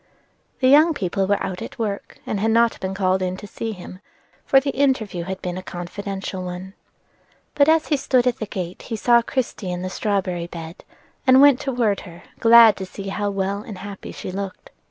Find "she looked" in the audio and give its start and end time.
14.11-14.71